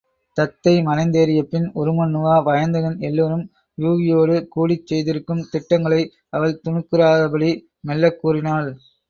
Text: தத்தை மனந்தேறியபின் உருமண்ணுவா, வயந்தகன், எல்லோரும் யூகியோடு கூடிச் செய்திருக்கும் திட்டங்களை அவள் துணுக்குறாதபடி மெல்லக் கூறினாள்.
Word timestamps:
தத்தை 0.37 0.71
மனந்தேறியபின் 0.79 1.67
உருமண்ணுவா, 1.75 2.35
வயந்தகன், 2.43 2.97
எல்லோரும் 2.99 3.43
யூகியோடு 3.77 4.37
கூடிச் 4.47 4.87
செய்திருக்கும் 4.87 5.45
திட்டங்களை 5.51 6.01
அவள் 6.29 6.59
துணுக்குறாதபடி 6.63 7.51
மெல்லக் 7.81 8.19
கூறினாள். 8.19 8.69